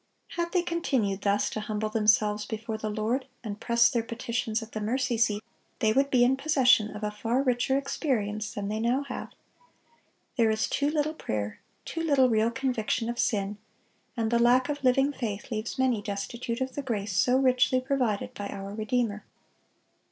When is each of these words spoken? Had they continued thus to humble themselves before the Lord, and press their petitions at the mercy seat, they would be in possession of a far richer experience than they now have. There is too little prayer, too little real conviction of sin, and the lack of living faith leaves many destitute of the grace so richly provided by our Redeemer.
Had 0.29 0.51
they 0.51 0.63
continued 0.63 1.21
thus 1.21 1.47
to 1.51 1.59
humble 1.59 1.89
themselves 1.89 2.43
before 2.47 2.75
the 2.79 2.89
Lord, 2.89 3.27
and 3.43 3.59
press 3.59 3.87
their 3.87 4.01
petitions 4.01 4.63
at 4.63 4.71
the 4.71 4.81
mercy 4.81 5.15
seat, 5.15 5.43
they 5.77 5.93
would 5.93 6.09
be 6.09 6.23
in 6.23 6.37
possession 6.37 6.89
of 6.95 7.03
a 7.03 7.11
far 7.11 7.43
richer 7.43 7.77
experience 7.77 8.51
than 8.55 8.67
they 8.67 8.79
now 8.79 9.03
have. 9.09 9.29
There 10.37 10.49
is 10.49 10.67
too 10.67 10.89
little 10.89 11.13
prayer, 11.13 11.59
too 11.85 12.01
little 12.01 12.29
real 12.29 12.49
conviction 12.49 13.09
of 13.09 13.19
sin, 13.19 13.59
and 14.17 14.31
the 14.31 14.39
lack 14.41 14.69
of 14.69 14.83
living 14.83 15.13
faith 15.13 15.51
leaves 15.51 15.77
many 15.77 16.01
destitute 16.01 16.61
of 16.61 16.73
the 16.73 16.81
grace 16.81 17.15
so 17.15 17.37
richly 17.37 17.79
provided 17.79 18.33
by 18.33 18.47
our 18.47 18.73
Redeemer. 18.73 19.23